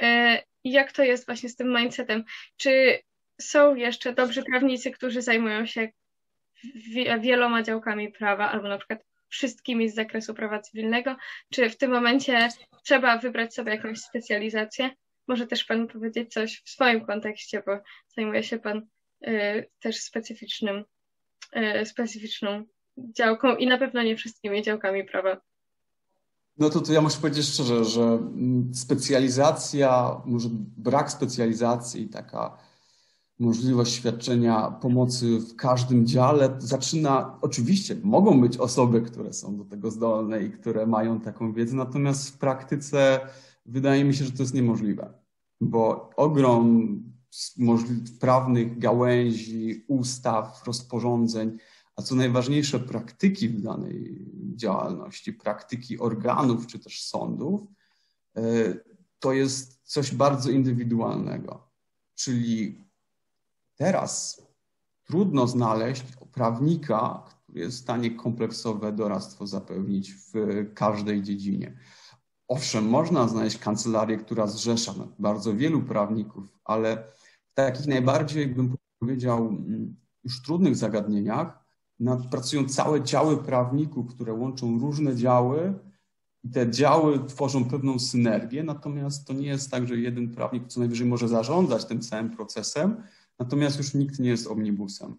E, 0.00 0.42
jak 0.64 0.92
to 0.92 1.02
jest 1.02 1.26
właśnie 1.26 1.48
z 1.48 1.56
tym 1.56 1.76
mindsetem? 1.76 2.24
Czy 2.56 2.98
są 3.40 3.74
jeszcze 3.74 4.12
dobrzy 4.12 4.42
prawnicy, 4.42 4.90
którzy 4.90 5.22
zajmują 5.22 5.66
się 5.66 5.88
wieloma 7.20 7.62
działkami 7.62 8.12
prawa, 8.12 8.50
albo 8.50 8.68
na 8.68 8.78
przykład 8.78 9.04
wszystkimi 9.34 9.88
z 9.88 9.94
zakresu 9.94 10.34
prawa 10.34 10.60
cywilnego? 10.60 11.16
Czy 11.50 11.70
w 11.70 11.76
tym 11.76 11.90
momencie 11.90 12.48
trzeba 12.84 13.18
wybrać 13.18 13.54
sobie 13.54 13.72
jakąś 13.74 14.00
specjalizację? 14.00 14.90
Może 15.28 15.46
też 15.46 15.64
Pan 15.64 15.88
powiedzieć 15.88 16.32
coś 16.32 16.62
w 16.64 16.70
swoim 16.70 17.06
kontekście, 17.06 17.62
bo 17.66 17.78
zajmuje 18.16 18.42
się 18.42 18.58
Pan 18.58 18.86
y, 19.26 19.70
też 19.80 20.00
specyficznym, 20.00 20.84
y, 21.82 21.86
specyficzną 21.86 22.64
działką 22.98 23.56
i 23.56 23.66
na 23.66 23.78
pewno 23.78 24.02
nie 24.02 24.16
wszystkimi 24.16 24.62
działkami 24.62 25.04
prawa. 25.04 25.40
No 26.58 26.70
to, 26.70 26.80
to 26.80 26.92
ja 26.92 27.00
muszę 27.00 27.20
powiedzieć 27.20 27.46
szczerze, 27.46 27.84
że 27.84 28.02
mm, 28.02 28.74
specjalizacja, 28.74 30.20
może 30.24 30.48
brak 30.76 31.10
specjalizacji, 31.10 32.08
taka 32.08 32.58
możliwość 33.38 33.92
świadczenia 33.92 34.70
pomocy 34.70 35.38
w 35.38 35.56
każdym 35.56 36.06
dziale 36.06 36.56
zaczyna, 36.58 37.38
oczywiście 37.42 37.96
mogą 38.02 38.40
być 38.40 38.56
osoby, 38.56 39.02
które 39.02 39.32
są 39.32 39.56
do 39.56 39.64
tego 39.64 39.90
zdolne 39.90 40.42
i 40.42 40.50
które 40.50 40.86
mają 40.86 41.20
taką 41.20 41.52
wiedzę, 41.52 41.76
natomiast 41.76 42.28
w 42.28 42.38
praktyce 42.38 43.20
wydaje 43.66 44.04
mi 44.04 44.14
się, 44.14 44.24
że 44.24 44.32
to 44.32 44.42
jest 44.42 44.54
niemożliwe, 44.54 45.12
bo 45.60 46.10
ogrom 46.16 47.02
prawnych 48.20 48.78
gałęzi, 48.78 49.84
ustaw, 49.88 50.62
rozporządzeń, 50.66 51.58
a 51.96 52.02
co 52.02 52.14
najważniejsze, 52.14 52.80
praktyki 52.80 53.48
w 53.48 53.60
danej 53.60 54.26
działalności, 54.56 55.32
praktyki 55.32 55.98
organów 55.98 56.66
czy 56.66 56.78
też 56.78 57.02
sądów, 57.02 57.60
e, 58.36 58.42
to 59.18 59.32
jest 59.32 59.80
coś 59.84 60.14
bardzo 60.14 60.50
indywidualnego. 60.50 61.68
Czyli 62.14 62.83
teraz 63.76 64.42
trudno 65.04 65.46
znaleźć 65.46 66.04
prawnika, 66.32 67.24
który 67.42 67.60
jest 67.60 67.76
w 67.76 67.80
stanie 67.80 68.10
kompleksowe 68.10 68.92
doradztwo 68.92 69.46
zapewnić 69.46 70.12
w 70.12 70.32
każdej 70.74 71.22
dziedzinie. 71.22 71.78
Owszem, 72.48 72.88
można 72.88 73.28
znaleźć 73.28 73.58
kancelarię, 73.58 74.16
która 74.16 74.46
zrzesza 74.46 74.94
bardzo 75.18 75.54
wielu 75.54 75.82
prawników, 75.82 76.58
ale 76.64 76.96
w 77.50 77.54
takich 77.54 77.86
najbardziej, 77.86 78.46
bym 78.46 78.74
powiedział, 78.98 79.56
już 80.24 80.42
trudnych 80.42 80.76
zagadnieniach 80.76 81.64
pracują 82.30 82.68
całe 82.68 83.02
działy 83.02 83.36
prawników, 83.36 84.14
które 84.14 84.32
łączą 84.32 84.78
różne 84.78 85.16
działy 85.16 85.74
i 86.44 86.50
te 86.50 86.70
działy 86.70 87.24
tworzą 87.24 87.64
pewną 87.64 87.98
synergię, 87.98 88.62
natomiast 88.64 89.26
to 89.26 89.32
nie 89.32 89.46
jest 89.46 89.70
tak, 89.70 89.88
że 89.88 89.96
jeden 89.96 90.34
prawnik 90.34 90.66
co 90.66 90.80
najwyżej 90.80 91.06
może 91.06 91.28
zarządzać 91.28 91.84
tym 91.84 92.00
całym 92.00 92.30
procesem, 92.30 93.02
natomiast 93.38 93.78
już 93.78 93.94
nikt 93.94 94.18
nie 94.18 94.30
jest 94.30 94.46
omnibusem. 94.46 95.16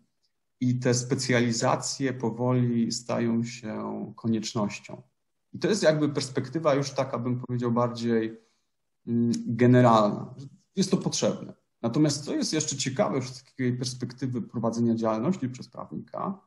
I 0.60 0.79
te 0.79 0.93
specjalizacje 0.93 2.13
powoli 2.13 2.91
stają 2.91 3.43
się 3.43 4.13
koniecznością. 4.15 5.01
I 5.53 5.60
to 5.60 5.67
jest 5.67 5.84
jakby 5.84 6.10
perspektywa 6.10 6.74
już 6.74 6.91
taka, 6.91 7.19
bym 7.19 7.41
powiedział, 7.41 7.72
bardziej 7.72 8.38
mm, 9.07 9.31
generalna. 9.48 10.36
Jest 10.75 10.91
to 10.91 10.98
potrzebne. 10.98 11.53
Natomiast 11.81 12.25
co 12.25 12.36
jest 12.36 12.53
jeszcze 12.53 12.77
ciekawe 12.77 13.22
z 13.22 13.43
takiej 13.43 13.77
perspektywy 13.77 14.41
prowadzenia 14.41 14.95
działalności 14.95 15.50
przez 15.50 15.69
prawnika, 15.69 16.41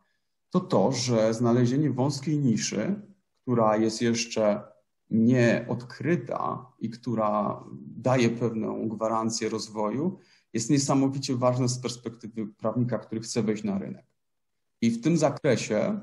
to 0.50 0.60
to, 0.60 0.92
że 0.92 1.34
znalezienie 1.34 1.90
wąskiej 1.90 2.38
niszy, 2.38 3.02
która 3.42 3.76
jest 3.76 4.02
jeszcze 4.02 4.62
nieodkryta 5.10 6.72
i 6.78 6.90
która 6.90 7.64
daje 7.80 8.30
pewną 8.30 8.88
gwarancję 8.88 9.48
rozwoju, 9.48 10.18
jest 10.52 10.70
niesamowicie 10.70 11.36
ważne 11.36 11.68
z 11.68 11.78
perspektywy 11.78 12.46
prawnika, 12.46 12.98
który 12.98 13.20
chce 13.20 13.42
wejść 13.42 13.64
na 13.64 13.78
rynek. 13.78 14.06
I 14.80 14.90
w 14.90 15.00
tym 15.00 15.16
zakresie 15.16 16.00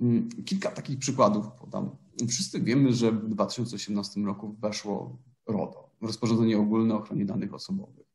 mm, 0.00 0.28
kilka 0.44 0.70
takich 0.70 0.98
przykładów 0.98 1.46
podam. 1.52 1.90
Wszyscy 2.28 2.60
wiemy, 2.60 2.92
że 2.92 3.12
w 3.12 3.28
2018 3.28 4.20
roku 4.20 4.56
weszło 4.60 5.18
RODO, 5.46 5.90
rozporządzenie 6.00 6.58
ogólne 6.58 6.94
o 6.94 6.98
ochronie 6.98 7.24
danych 7.24 7.54
osobowych. 7.54 8.06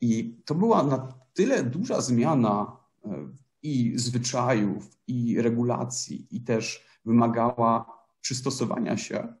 I 0.00 0.36
to 0.44 0.54
była 0.54 0.82
na 0.82 1.08
tyle 1.34 1.64
duża 1.64 2.00
zmiana 2.00 2.76
e, 3.04 3.28
i 3.62 3.92
zwyczajów, 3.96 4.98
i 5.06 5.42
regulacji, 5.42 6.26
i 6.30 6.40
też 6.40 6.86
wymagała 7.04 8.04
przystosowania 8.20 8.96
się, 8.96 9.34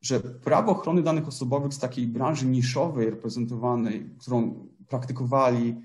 że 0.00 0.20
prawo 0.20 0.72
ochrony 0.72 1.02
danych 1.02 1.28
osobowych 1.28 1.74
z 1.74 1.78
takiej 1.78 2.06
branży 2.06 2.46
niszowej 2.46 3.10
reprezentowanej, 3.10 4.10
którą 4.18 4.68
praktykowali 4.88 5.76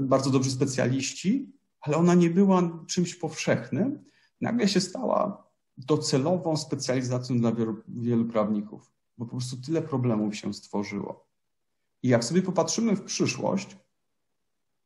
bardzo 0.00 0.30
dobrzy 0.30 0.50
specjaliści, 0.50 1.52
ale 1.80 1.96
ona 1.96 2.14
nie 2.14 2.30
była 2.30 2.62
czymś 2.86 3.14
powszechnym, 3.14 4.04
nagle 4.40 4.68
się 4.68 4.80
stała 4.80 5.48
docelową 5.76 6.56
specjalizacją 6.56 7.38
dla 7.38 7.52
wielu, 7.52 7.76
wielu 7.88 8.24
prawników, 8.24 8.92
bo 9.18 9.24
po 9.24 9.30
prostu 9.30 9.56
tyle 9.56 9.82
problemów 9.82 10.36
się 10.36 10.54
stworzyło. 10.54 11.28
I 12.02 12.08
jak 12.08 12.24
sobie 12.24 12.42
popatrzymy 12.42 12.96
w 12.96 13.02
przyszłość, 13.02 13.76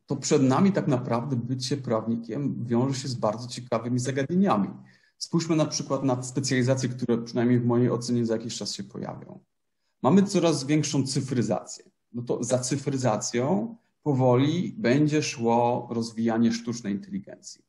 to 0.07 0.17
przed 0.17 0.43
nami 0.43 0.73
tak 0.73 0.89
naprawdę 0.89 1.37
bycie 1.37 1.77
prawnikiem 1.77 2.65
wiąże 2.65 3.01
się 3.01 3.09
z 3.09 3.15
bardzo 3.15 3.49
ciekawymi 3.49 3.99
zagadnieniami. 3.99 4.69
Spójrzmy 5.23 5.57
na 5.57 5.65
przykład 5.65 6.05
na 6.05 6.23
specjalizacje, 6.23 6.89
które 6.89 7.19
przynajmniej 7.19 7.61
w 7.61 7.67
mojej 7.67 7.91
ocenie 7.91 8.27
za 8.27 8.35
jakiś 8.35 8.57
czas 8.57 8.75
się 8.75 8.85
pojawią. 8.85 9.41
Mamy 10.03 10.23
coraz 10.23 10.65
większą 10.65 11.07
cyfryzację. 11.07 11.85
No 12.13 12.23
to 12.23 12.45
za 12.45 12.59
cyfryzacją 12.59 13.77
powoli 14.03 14.75
będzie 14.79 15.23
szło 15.23 15.89
rozwijanie 15.91 16.53
sztucznej 16.53 16.93
inteligencji. 16.93 17.65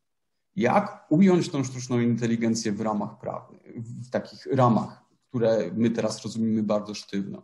Jak 0.55 1.05
ująć 1.09 1.49
tą 1.49 1.63
sztuczną 1.63 1.99
inteligencję 1.99 2.71
w 2.71 2.81
ramach 2.81 3.19
prawnych, 3.19 3.61
w 3.83 4.09
takich 4.09 4.45
ramach, 4.45 5.03
które 5.29 5.71
my 5.75 5.89
teraz 5.89 6.23
rozumiemy 6.23 6.63
bardzo 6.63 6.93
sztywno? 6.93 7.41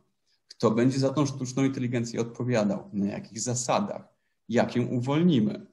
Kto 0.48 0.72
będzie 0.72 1.00
za 1.00 1.10
tą 1.10 1.26
sztuczną 1.26 1.64
inteligencję 1.64 2.22
odpowiadał? 2.22 2.90
Na 2.94 3.06
jakich 3.06 3.40
zasadach? 3.40 4.20
jak 4.50 4.76
ją 4.76 4.86
uwolnimy. 4.86 5.66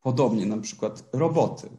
Podobnie 0.00 0.46
na 0.46 0.58
przykład 0.58 1.08
roboty. 1.12 1.70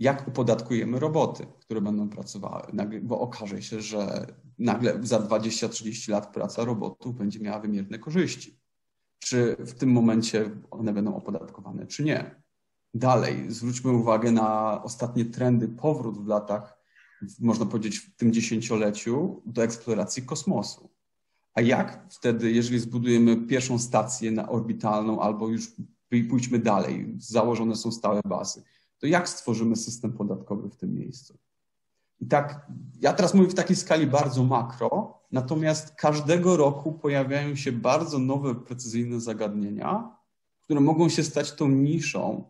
Jak 0.00 0.28
upodatkujemy 0.28 0.98
roboty, 0.98 1.46
które 1.60 1.80
będą 1.80 2.08
pracowały, 2.08 2.72
bo 3.02 3.20
okaże 3.20 3.62
się, 3.62 3.80
że 3.80 4.26
nagle 4.58 5.00
za 5.02 5.18
20-30 5.18 6.10
lat 6.10 6.34
praca 6.34 6.64
robotów 6.64 7.16
będzie 7.16 7.40
miała 7.40 7.60
wymierne 7.60 7.98
korzyści. 7.98 8.60
Czy 9.18 9.56
w 9.58 9.72
tym 9.72 9.90
momencie 9.92 10.50
one 10.70 10.92
będą 10.92 11.16
opodatkowane, 11.16 11.86
czy 11.86 12.04
nie? 12.04 12.42
Dalej, 12.94 13.50
zwróćmy 13.50 13.92
uwagę 13.92 14.32
na 14.32 14.80
ostatnie 14.82 15.24
trendy, 15.24 15.68
powrót 15.68 16.24
w 16.24 16.26
latach 16.26 16.80
można 17.40 17.66
powiedzieć, 17.66 17.98
w 17.98 18.16
tym 18.16 18.32
dziesięcioleciu 18.32 19.42
do 19.46 19.62
eksploracji 19.62 20.22
kosmosu. 20.22 20.90
A 21.54 21.60
jak 21.60 22.06
wtedy, 22.10 22.52
jeżeli 22.52 22.78
zbudujemy 22.78 23.36
pierwszą 23.36 23.78
stację 23.78 24.30
na 24.30 24.48
orbitalną 24.48 25.20
albo 25.20 25.48
już 25.48 25.72
pójdźmy 26.30 26.58
dalej, 26.58 27.14
założone 27.18 27.76
są 27.76 27.92
stałe 27.92 28.20
bazy, 28.24 28.62
to 29.00 29.06
jak 29.06 29.28
stworzymy 29.28 29.76
system 29.76 30.12
podatkowy 30.12 30.70
w 30.70 30.76
tym 30.76 30.94
miejscu? 30.94 31.38
I 32.20 32.26
tak, 32.26 32.66
ja 33.00 33.12
teraz 33.12 33.34
mówię 33.34 33.48
w 33.48 33.54
takiej 33.54 33.76
skali 33.76 34.06
bardzo 34.06 34.44
makro, 34.44 35.18
natomiast 35.32 35.94
każdego 35.94 36.56
roku 36.56 36.92
pojawiają 36.92 37.56
się 37.56 37.72
bardzo 37.72 38.18
nowe, 38.18 38.54
precyzyjne 38.54 39.20
zagadnienia, 39.20 40.16
które 40.60 40.80
mogą 40.80 41.08
się 41.08 41.24
stać 41.24 41.52
tą 41.52 41.68
niszą. 41.68 42.44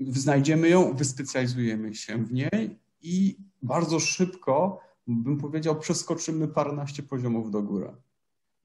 Znajdziemy 0.00 0.68
ją, 0.68 0.96
wyspecjalizujemy 0.96 1.94
się 1.94 2.24
w 2.24 2.32
niej 2.32 2.78
i 3.02 3.38
bardzo 3.62 4.00
szybko, 4.00 4.80
bym 5.06 5.38
powiedział, 5.38 5.78
przeskoczymy 5.78 6.48
paręnaście 6.48 7.02
poziomów 7.02 7.50
do 7.50 7.62
góry. 7.62 7.94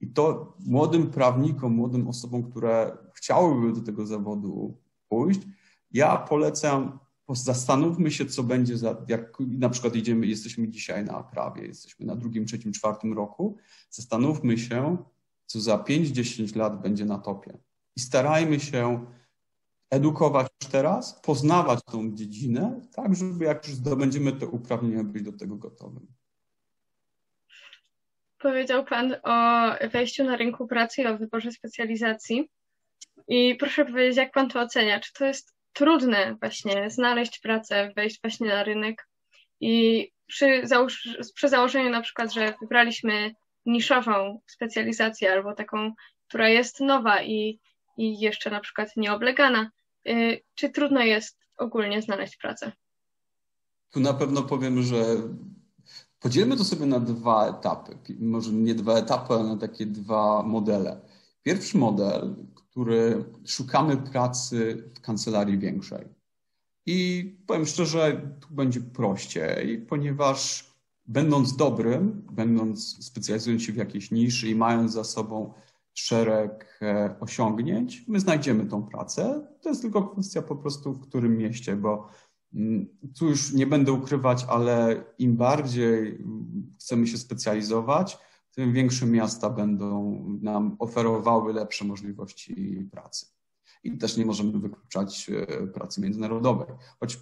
I 0.00 0.06
to 0.06 0.56
młodym 0.66 1.10
prawnikom, 1.10 1.72
młodym 1.74 2.08
osobom, 2.08 2.50
które 2.50 2.96
chciałyby 3.14 3.72
do 3.72 3.80
tego 3.80 4.06
zawodu 4.06 4.76
pójść, 5.08 5.40
ja 5.94 6.16
polecam, 6.16 6.98
zastanówmy 7.28 8.10
się, 8.10 8.26
co 8.26 8.42
będzie, 8.42 8.78
za, 8.78 9.04
jak 9.08 9.38
na 9.40 9.68
przykład 9.68 9.96
idziemy, 9.96 10.26
jesteśmy 10.26 10.68
dzisiaj 10.68 11.04
na 11.04 11.22
prawie, 11.22 11.66
jesteśmy 11.66 12.06
na 12.06 12.16
drugim, 12.16 12.46
trzecim, 12.46 12.72
czwartym 12.72 13.12
roku, 13.12 13.56
zastanówmy 13.90 14.58
się, 14.58 14.96
co 15.46 15.60
za 15.60 15.76
5-10 15.76 16.56
lat 16.56 16.82
będzie 16.82 17.04
na 17.04 17.18
topie. 17.18 17.58
I 17.96 18.00
starajmy 18.00 18.60
się 18.60 19.06
edukować 19.90 20.46
już 20.62 20.70
teraz, 20.70 21.20
poznawać 21.20 21.80
tą 21.84 22.14
dziedzinę, 22.14 22.80
tak, 22.94 23.16
żeby 23.16 23.44
jak 23.44 23.66
już 23.66 23.76
zdobędziemy 23.76 24.32
te 24.32 24.46
uprawnienia, 24.46 25.04
być 25.04 25.22
do 25.22 25.32
tego 25.32 25.56
gotowym. 25.56 26.06
Powiedział 28.38 28.84
Pan 28.84 29.16
o 29.22 29.88
wejściu 29.88 30.24
na 30.24 30.36
rynku 30.36 30.66
pracy 30.66 31.02
i 31.02 31.06
o 31.06 31.18
wyborze 31.18 31.52
specjalizacji. 31.52 32.50
I 33.28 33.54
proszę 33.54 33.84
powiedzieć, 33.84 34.16
jak 34.16 34.32
Pan 34.32 34.48
to 34.48 34.60
ocenia? 34.60 35.00
Czy 35.00 35.12
to 35.12 35.24
jest 35.24 35.53
trudne 35.74 36.36
właśnie 36.40 36.90
znaleźć 36.90 37.38
pracę, 37.38 37.92
wejść 37.96 38.20
właśnie 38.22 38.48
na 38.48 38.64
rynek? 38.64 39.08
I 39.60 40.08
przy, 40.26 40.60
założ 40.64 41.08
przy 41.34 41.48
założeniu 41.48 41.90
na 41.90 42.00
przykład, 42.00 42.32
że 42.32 42.54
wybraliśmy 42.60 43.34
niszową 43.66 44.40
specjalizację 44.46 45.32
albo 45.32 45.54
taką, 45.54 45.92
która 46.28 46.48
jest 46.48 46.80
nowa 46.80 47.22
i, 47.22 47.60
i 47.96 48.20
jeszcze 48.20 48.50
na 48.50 48.60
przykład 48.60 48.88
nieoblegana, 48.96 49.70
y, 50.08 50.40
czy 50.54 50.70
trudno 50.70 51.00
jest 51.00 51.38
ogólnie 51.58 52.02
znaleźć 52.02 52.36
pracę? 52.36 52.72
Tu 53.90 54.00
na 54.00 54.14
pewno 54.14 54.42
powiem, 54.42 54.82
że 54.82 54.96
Podzielmy 56.24 56.56
to 56.56 56.64
sobie 56.64 56.86
na 56.86 57.00
dwa 57.00 57.48
etapy. 57.48 57.98
Może 58.20 58.52
nie 58.52 58.74
dwa 58.74 58.94
etapy, 58.94 59.34
ale 59.34 59.44
na 59.44 59.56
takie 59.56 59.86
dwa 59.86 60.42
modele. 60.42 61.00
Pierwszy 61.42 61.78
model, 61.78 62.34
który 62.74 63.24
szukamy 63.46 63.96
pracy 63.96 64.90
w 64.94 65.00
kancelarii 65.00 65.58
większej. 65.58 66.04
I 66.86 67.30
powiem 67.46 67.66
szczerze, 67.66 68.30
tu 68.40 68.54
będzie 68.54 68.80
prościej, 68.80 69.78
ponieważ 69.78 70.70
będąc 71.06 71.56
dobrym, 71.56 72.26
będąc 72.32 73.04
specjalizując 73.04 73.62
się 73.62 73.72
w 73.72 73.76
jakiejś 73.76 74.10
niszy 74.10 74.48
i 74.48 74.54
mając 74.54 74.92
za 74.92 75.04
sobą 75.04 75.52
szereg 75.94 76.78
e, 76.82 77.14
osiągnięć, 77.20 78.04
my 78.08 78.20
znajdziemy 78.20 78.66
tą 78.66 78.82
pracę. 78.82 79.46
To 79.62 79.68
jest 79.68 79.82
tylko 79.82 80.02
kwestia 80.02 80.42
po 80.42 80.56
prostu 80.56 80.92
w 80.92 81.00
którym 81.00 81.36
mieście, 81.36 81.76
bo 81.76 82.08
Mm, 82.54 82.86
tu 83.18 83.28
już 83.28 83.52
nie 83.52 83.66
będę 83.66 83.92
ukrywać, 83.92 84.46
ale 84.48 85.04
im 85.18 85.36
bardziej 85.36 86.24
chcemy 86.80 87.06
się 87.06 87.18
specjalizować, 87.18 88.18
tym 88.54 88.72
większe 88.72 89.06
miasta 89.06 89.50
będą 89.50 90.20
nam 90.42 90.76
oferowały 90.78 91.52
lepsze 91.52 91.84
możliwości 91.84 92.88
pracy. 92.90 93.26
I 93.84 93.98
też 93.98 94.16
nie 94.16 94.26
możemy 94.26 94.58
wykluczać 94.58 95.30
e, 95.30 95.66
pracy 95.66 96.00
międzynarodowej. 96.00 96.68
Choć 97.00 97.18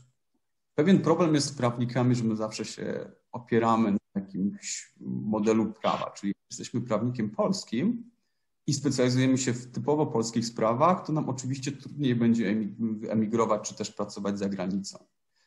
pewien 0.75 0.99
problem 0.99 1.35
jest 1.35 1.47
z 1.47 1.53
prawnikami, 1.53 2.15
że 2.15 2.25
my 2.25 2.37
zawsze 2.37 2.65
się 2.65 3.11
opieramy 3.33 3.93
na 3.93 3.99
jakimś 4.15 4.95
modelu 5.01 5.73
prawa, 5.73 6.11
czyli 6.11 6.35
jesteśmy 6.51 6.81
prawnikiem 6.81 7.31
polskim 7.31 8.11
i 8.67 8.75
specjalizujemy 8.75 9.39
się 9.39 9.53
w 9.53 9.73
typowo 9.73 10.07
polskich 10.07 10.47
sprawach, 10.47 11.07
to 11.07 11.13
nam 11.13 11.29
oczywiście 11.29 11.73
trudniej 11.73 12.15
będzie 12.15 12.57
emigrować 13.09 13.69
czy 13.69 13.75
też 13.75 13.91
pracować 13.91 14.39
za 14.39 14.49
granicą. 14.49 15.05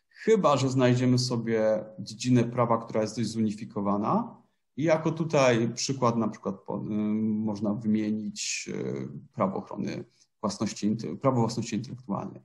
Chyba, 0.09 0.57
że 0.57 0.69
znajdziemy 0.69 1.19
sobie 1.19 1.85
dziedzinę 1.99 2.43
prawa, 2.43 2.77
która 2.77 3.01
jest 3.01 3.17
dość 3.17 3.29
zunifikowana. 3.29 4.44
I 4.77 4.83
jako 4.83 5.11
tutaj 5.11 5.73
przykład 5.73 6.17
na 6.17 6.27
przykład 6.27 6.55
można 7.21 7.73
wymienić 7.73 8.69
y, 8.73 9.09
prawo 9.33 9.57
ochrony 9.57 10.05
własności, 10.41 10.97
prawo 11.21 11.39
własności 11.39 11.75
intelektualnej. 11.75 12.41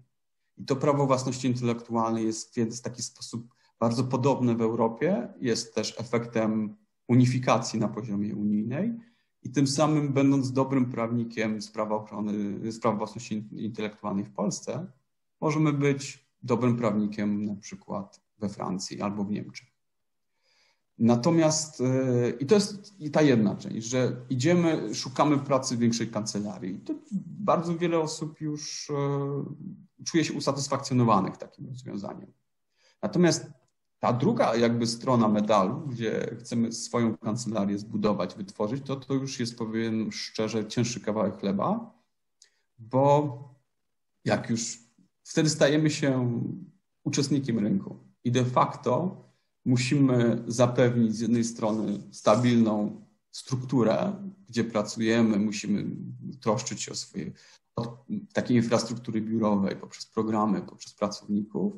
I 0.57 0.65
to 0.65 0.77
prawo 0.77 1.07
własności 1.07 1.49
intelektualnej 1.49 2.27
jest 2.27 2.59
w 2.59 2.81
taki 2.81 3.03
sposób 3.03 3.55
bardzo 3.81 4.05
podobne 4.05 4.55
w 4.55 4.61
Europie, 4.61 5.29
jest 5.41 5.75
też 5.75 6.01
efektem 6.01 6.77
unifikacji 7.09 7.81
na 7.81 7.89
poziomie 7.89 8.37
unijnej 8.37 8.93
i 9.43 9.51
tym 9.51 9.67
samym 9.67 10.13
będąc 10.13 10.53
dobrym 10.53 10.91
prawnikiem 10.91 11.63
z 11.63 11.77
ochrony, 11.77 12.73
z 12.73 12.81
prawa 12.81 12.97
własności 12.97 13.49
intelektualnej 13.53 14.25
w 14.25 14.33
Polsce, 14.33 14.87
możemy 15.41 15.73
być 15.73 16.31
dobrym 16.43 16.77
prawnikiem 16.77 17.45
na 17.45 17.55
przykład 17.55 18.21
we 18.39 18.49
Francji 18.49 19.01
albo 19.01 19.25
w 19.25 19.31
Niemczech. 19.31 19.70
Natomiast, 21.01 21.81
e, 21.81 22.31
i 22.31 22.47
to 22.47 22.55
jest 22.55 22.95
ta 23.13 23.23
jedna 23.23 23.57
część, 23.57 23.87
że 23.87 24.17
idziemy, 24.31 24.95
szukamy 24.95 25.39
pracy 25.39 25.77
w 25.77 25.79
większej 25.79 26.09
kancelarii. 26.09 26.79
To 26.79 26.95
bardzo 27.41 27.79
wiele 27.79 27.99
osób 27.99 28.41
już 28.41 28.91
e, 28.91 28.95
czuje 30.05 30.25
się 30.25 30.33
usatysfakcjonowanych 30.33 31.37
takim 31.37 31.67
rozwiązaniem. 31.67 32.33
Natomiast 33.03 33.51
ta 33.99 34.13
druga 34.13 34.57
jakby 34.57 34.87
strona 34.87 35.29
medalu, 35.29 35.81
gdzie 35.87 36.37
chcemy 36.41 36.73
swoją 36.73 37.17
kancelarię 37.17 37.79
zbudować, 37.79 38.35
wytworzyć, 38.35 38.87
to 38.87 38.97
to 38.97 39.15
już 39.15 39.41
jest, 39.41 39.59
powiem 39.59 40.13
szczerze, 40.13 40.67
cięższy 40.67 41.01
kawałek 41.01 41.41
chleba, 41.41 41.95
bo 42.79 43.39
jak 44.25 44.51
już 44.51 44.79
wtedy 45.23 45.51
stajemy 45.51 45.91
się 45.91 46.41
uczestnikiem 47.05 47.59
rynku. 47.59 47.99
I 48.25 48.33
de 48.33 48.45
facto 48.45 49.17
musimy 49.65 50.43
zapewnić 50.47 51.17
z 51.17 51.21
jednej 51.21 51.45
strony 51.45 51.99
stabilną 52.11 53.05
strukturę, 53.31 54.13
gdzie 54.49 54.65
pracujemy, 54.65 55.39
musimy 55.39 55.85
troszczyć 56.41 56.83
się 56.83 56.93
o 56.93 56.95
swoje 56.95 57.33
od 57.77 58.07
takiej 58.33 58.57
infrastruktury 58.57 59.21
biurowej, 59.21 59.77
poprzez 59.77 60.07
programy, 60.07 60.63
poprzez 60.63 60.95
pracowników, 60.95 61.73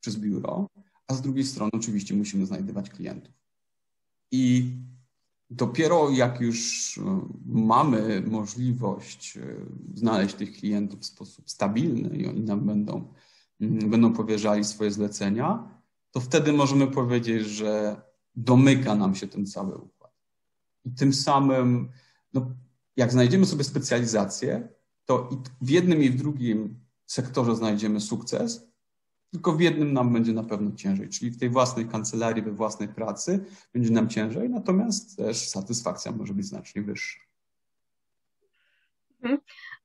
przez 0.00 0.16
biuro, 0.16 0.66
a 1.06 1.14
z 1.14 1.22
drugiej 1.22 1.44
strony 1.44 1.70
oczywiście 1.74 2.14
musimy 2.14 2.46
znajdywać 2.46 2.90
klientów. 2.90 3.34
I 4.30 4.72
dopiero 5.50 6.10
jak 6.10 6.40
już 6.40 6.98
e, 6.98 7.28
mamy 7.46 8.22
możliwość 8.26 9.36
e, 9.36 9.40
znaleźć 9.94 10.34
tych 10.34 10.52
klientów 10.52 11.00
w 11.00 11.04
sposób 11.04 11.50
stabilny 11.50 12.16
i 12.16 12.26
oni 12.26 12.40
nam 12.40 12.60
będą, 12.66 13.12
mm, 13.60 13.90
będą 13.90 14.12
powierzali 14.12 14.64
swoje 14.64 14.90
zlecenia, 14.90 15.68
to 16.14 16.20
wtedy 16.20 16.52
możemy 16.52 16.86
powiedzieć, 16.86 17.46
że 17.46 18.00
domyka 18.36 18.94
nam 18.94 19.14
się 19.14 19.28
ten 19.28 19.46
cały 19.46 19.76
układ. 19.76 20.12
I 20.84 20.90
tym 20.90 21.12
samym, 21.12 21.88
no, 22.34 22.54
jak 22.96 23.12
znajdziemy 23.12 23.46
sobie 23.46 23.64
specjalizację, 23.64 24.68
to 25.04 25.30
w 25.60 25.70
jednym 25.70 26.02
i 26.02 26.10
w 26.10 26.16
drugim 26.16 26.80
sektorze 27.06 27.56
znajdziemy 27.56 28.00
sukces, 28.00 28.68
tylko 29.30 29.52
w 29.52 29.60
jednym 29.60 29.92
nam 29.92 30.12
będzie 30.12 30.32
na 30.32 30.44
pewno 30.44 30.72
ciężej, 30.72 31.08
czyli 31.08 31.30
w 31.30 31.38
tej 31.38 31.50
własnej 31.50 31.88
kancelarii, 31.88 32.42
we 32.42 32.52
własnej 32.52 32.88
pracy 32.88 33.44
będzie 33.72 33.90
nam 33.90 34.08
ciężej, 34.08 34.50
natomiast 34.50 35.16
też 35.16 35.48
satysfakcja 35.48 36.12
może 36.12 36.34
być 36.34 36.46
znacznie 36.46 36.82
wyższa. 36.82 37.20
Mhm. 39.22 39.40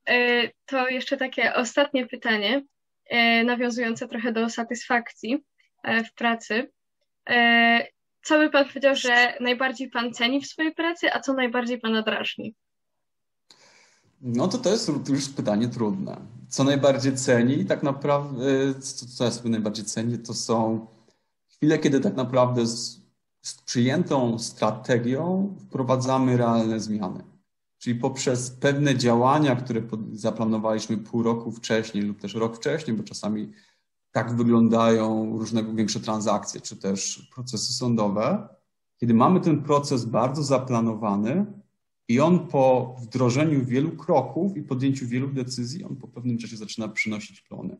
E, 0.10 0.50
to 0.65 0.89
jeszcze 0.89 1.18
takie 1.18 1.56
ostatnie 1.56 2.08
pytanie, 2.08 2.65
e, 3.06 3.44
nawiązujące 3.44 4.08
trochę 4.08 4.34
do 4.34 4.50
satysfakcji 4.50 5.44
w 5.84 6.13
pracy. 6.13 6.72
Co 8.24 8.38
by 8.38 8.50
Pan 8.50 8.68
powiedział, 8.68 8.96
że 8.96 9.34
najbardziej 9.39 9.89
Pan 9.89 10.13
ceni 10.13 10.42
w 10.42 10.48
swojej 10.48 10.74
pracy, 10.74 11.13
a 11.13 11.20
co 11.20 11.34
najbardziej 11.34 11.80
Pana 11.80 12.02
drażni? 12.02 12.56
No 14.22 14.48
to 14.48 14.58
to 14.58 14.70
jest 14.70 15.10
już 15.10 15.30
pytanie 15.30 15.68
trudne. 15.68 16.18
Co 16.48 16.63
najbardziej 16.63 17.15
ceni, 17.15 17.65
tak 17.65 17.84
naprawdę, 17.84 18.74
co 19.15 19.24
ja 19.24 19.32
sobie 19.32 19.50
najbardziej 19.50 19.86
cenię, 19.86 20.18
to 20.18 20.34
są 20.34 20.88
chwile, 21.48 21.80
kiedy 21.80 22.00
tak 22.00 22.15
naprawdę 22.15 22.65
z, 22.65 23.02
z 23.42 23.62
przyjętą 23.62 24.39
strategią 24.39 25.56
wprowadzamy 25.60 26.38
realne 26.38 26.80
zmiany. 26.80 27.24
Czyli 27.78 28.00
poprzez 28.00 28.52
pewne 28.52 28.96
działania, 28.96 29.56
które 29.56 29.82
zaplanowaliśmy 30.12 30.98
pół 30.98 31.24
roku 31.24 31.52
wcześniej 31.52 32.04
lub 32.04 32.22
też 32.22 32.34
rok 32.34 32.58
wcześniej, 32.58 32.98
bo 32.98 33.04
czasami 33.04 33.52
tak 34.12 34.36
wyglądają 34.36 35.38
różnego 35.38 35.74
większe 35.74 36.00
transakcje, 36.00 36.62
czy 36.62 36.78
też 36.78 37.30
procesy 37.36 37.74
sądowe, 37.74 38.48
kiedy 38.98 39.13
mamy 39.13 39.39
ten 39.39 39.63
proces 39.63 40.06
bardzo 40.06 40.43
zaplanowany 40.43 41.45
i 42.08 42.19
on 42.19 42.48
po 42.48 42.95
wdrożeniu 43.02 43.65
wielu 43.65 43.91
kroków 43.91 44.58
i 44.58 44.62
podjęciu 44.62 45.08
wielu 45.08 45.28
decyzji, 45.28 45.84
on 45.84 45.95
po 45.95 46.08
pewnym 46.08 46.38
czasie 46.38 46.58
zaczyna 46.58 46.88
przynosić 46.88 47.41
plony. 47.41 47.78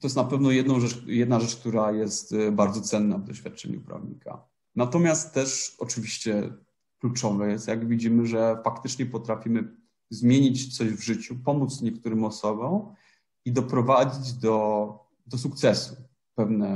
To 0.00 0.06
jest 0.06 0.16
na 0.16 0.24
pewno 0.24 0.50
rzecz, 0.80 1.02
jedna 1.06 1.40
rzecz, 1.40 1.56
która 1.56 1.92
jest 1.92 2.32
e, 2.32 2.52
bardzo 2.52 2.80
cenna 2.80 3.18
w 3.18 3.24
doświadczeniu 3.24 3.80
prawnika. 3.80 4.44
Natomiast 4.76 5.34
też 5.34 5.76
oczywiście 5.78 6.52
kluczowe 6.98 7.50
jest, 7.50 7.68
jak 7.68 7.88
widzimy, 7.88 8.26
że 8.26 8.56
faktycznie 8.64 9.06
potrafimy 9.06 9.76
zmienić 10.10 10.76
coś 10.76 10.88
w 10.88 11.02
życiu, 11.02 11.36
pomóc 11.44 11.80
niektórym 11.82 12.24
osobom 12.24 12.94
i 13.44 13.52
doprowadzić 13.52 14.32
do, 14.32 14.98
do 15.26 15.38
sukcesu. 15.38 15.96
Pewne, 16.34 16.68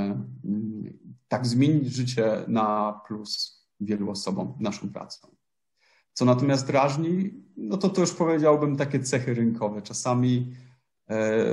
mm, 0.44 0.98
tak 1.28 1.46
zmienić 1.46 1.92
życie 1.94 2.44
na 2.48 3.00
plus 3.06 3.62
wielu 3.80 4.10
osobom 4.10 4.54
naszą 4.60 4.88
pracą. 4.92 5.36
Co 6.12 6.24
natomiast 6.24 6.66
drażni, 6.66 7.44
no 7.56 7.76
to 7.76 7.88
to 7.88 8.00
już 8.00 8.12
powiedziałbym 8.12 8.76
takie 8.76 9.00
cechy 9.00 9.34
rynkowe. 9.34 9.82
Czasami 9.82 10.52
e, 11.10 11.44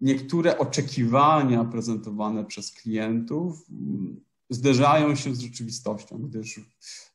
niektóre 0.00 0.58
oczekiwania 0.58 1.64
prezentowane 1.64 2.44
przez 2.44 2.72
klientów 2.72 3.66
mm, 3.70 4.20
zderzają 4.50 5.14
się 5.14 5.34
z 5.34 5.40
rzeczywistością, 5.40 6.18
gdyż 6.18 6.60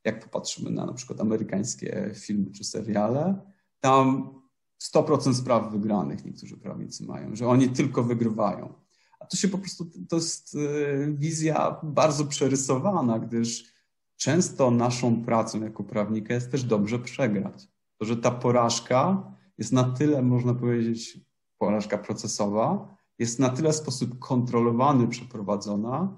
jak 0.04 0.24
popatrzymy 0.24 0.72
na 0.72 0.86
na 0.86 0.94
przykład 0.94 1.22
amerykańskie 1.22 2.12
filmy 2.16 2.52
czy 2.52 2.64
seriale, 2.64 3.42
tam 3.80 4.34
100% 4.80 5.34
spraw 5.34 5.72
wygranych 5.72 6.26
niektórzy 6.26 6.58
prawnicy 6.58 7.06
mają, 7.06 7.36
że 7.36 7.48
oni 7.48 7.70
tylko 7.70 8.04
wygrywają. 8.04 8.74
A 9.20 9.26
to 9.26 9.38
się 9.38 9.48
po 9.48 9.58
prostu, 9.58 9.86
to 10.10 10.16
jest 10.16 10.56
e, 10.56 11.12
wizja 11.12 11.80
bardzo 11.84 12.26
przerysowana, 12.26 13.20
gdyż 13.20 13.74
często 14.16 14.72
naszą 14.72 15.24
pracą 15.26 15.64
jako 15.64 15.84
prawnika 15.84 16.34
jest 16.34 16.52
też 16.52 16.64
dobrze 16.64 17.00
przegrać. 17.00 17.68
To, 17.98 18.06
że 18.06 18.18
ta 18.18 18.32
porażka 18.32 19.32
jest 19.58 19.72
na 19.72 19.84
tyle, 19.84 20.22
można 20.22 20.54
powiedzieć, 20.54 21.20
porażka 21.58 21.98
procesowa, 21.98 22.98
jest 23.20 23.40
na 23.40 23.50
tyle 23.50 23.74
sposób 23.74 24.20
kontrolowany 24.20 25.08
przeprowadzona, 25.08 26.18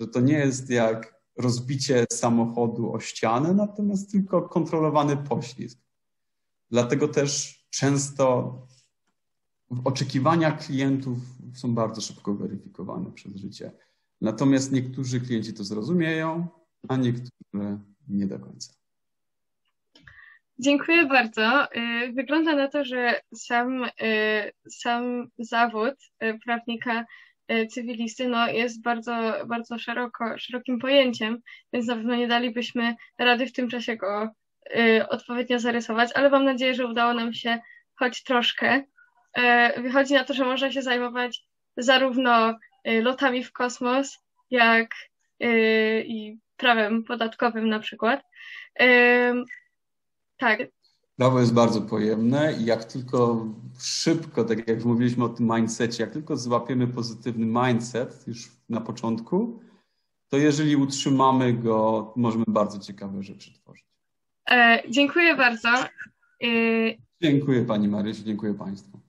że 0.00 0.06
to 0.06 0.20
nie 0.20 0.38
jest 0.38 0.70
jak 0.70 1.16
rozbicie 1.38 2.04
samochodu 2.12 2.92
o 2.92 3.00
ścianę, 3.00 3.54
natomiast 3.54 4.10
tylko 4.10 4.42
kontrolowany 4.42 5.16
poślizg. 5.16 5.78
Dlatego 6.70 7.08
też 7.08 7.65
często 7.70 8.54
oczekiwania 9.84 10.52
klientów 10.52 11.18
są 11.54 11.74
bardzo 11.74 12.00
szybko 12.00 12.34
weryfikowane 12.34 13.12
przez 13.12 13.36
życie. 13.36 13.72
Natomiast 14.20 14.72
niektórzy 14.72 15.20
klienci 15.20 15.54
to 15.54 15.64
zrozumieją, 15.64 16.48
a 16.88 16.96
niektórzy 16.96 17.78
nie 18.08 18.26
do 18.26 18.38
końca. 18.38 18.72
Dziękuję 20.58 21.06
bardzo. 21.06 21.64
Y, 21.76 22.12
wygląda 22.12 22.56
na 22.56 22.68
to, 22.68 22.84
że 22.84 23.20
sam, 23.34 23.84
y, 23.84 24.52
sam 24.70 25.28
zawód 25.38 25.94
y, 26.22 26.38
prawnika 26.44 27.04
cywilisty 27.70 28.28
no, 28.28 28.48
jest 28.48 28.82
bardzo, 28.82 29.34
bardzo 29.46 29.78
szeroko, 29.78 30.38
szerokim 30.38 30.78
pojęciem, 30.78 31.38
więc 31.72 31.86
na 31.86 31.94
pewno 31.94 32.16
nie 32.16 32.28
dalibyśmy 32.28 32.94
rady 33.18 33.46
w 33.46 33.52
tym 33.52 33.68
czasie 33.68 33.96
go 33.96 34.30
odpowiednio 35.08 35.58
zarysować, 35.58 36.10
ale 36.14 36.30
mam 36.30 36.44
nadzieję, 36.44 36.74
że 36.74 36.86
udało 36.86 37.14
nam 37.14 37.34
się 37.34 37.58
choć 37.94 38.22
troszkę. 38.22 38.84
Wychodzi 39.76 40.14
na 40.14 40.24
to, 40.24 40.34
że 40.34 40.44
można 40.44 40.72
się 40.72 40.82
zajmować 40.82 41.44
zarówno 41.76 42.58
lotami 43.02 43.44
w 43.44 43.52
kosmos, 43.52 44.18
jak 44.50 44.90
i 46.04 46.38
prawem 46.56 47.04
podatkowym 47.04 47.68
na 47.68 47.78
przykład. 47.78 48.24
Tak. 50.36 50.60
Prawo 51.16 51.40
jest 51.40 51.54
bardzo 51.54 51.80
pojemne 51.82 52.52
i 52.52 52.64
jak 52.64 52.84
tylko 52.84 53.46
szybko, 53.80 54.44
tak 54.44 54.68
jak 54.68 54.84
mówiliśmy 54.84 55.24
o 55.24 55.28
tym 55.28 55.46
mindsetie, 55.46 56.02
jak 56.02 56.12
tylko 56.12 56.36
złapiemy 56.36 56.86
pozytywny 56.86 57.46
mindset 57.46 58.24
już 58.26 58.48
na 58.68 58.80
początku, 58.80 59.60
to 60.28 60.36
jeżeli 60.36 60.76
utrzymamy 60.76 61.52
go, 61.52 62.12
możemy 62.16 62.44
bardzo 62.48 62.78
ciekawe 62.78 63.22
rzeczy 63.22 63.52
tworzyć. 63.52 63.86
E, 64.50 64.82
dziękuję 64.90 65.36
bardzo. 65.36 65.68
E... 65.68 66.46
Dziękuję 67.22 67.64
Pani 67.64 67.88
Marysiu, 67.88 68.22
dziękuję 68.24 68.54
Państwu. 68.54 69.05